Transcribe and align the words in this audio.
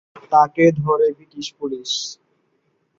তাকে 0.31 0.63
ধরে 0.79 1.07
British 1.17 1.47
police. 1.59 1.91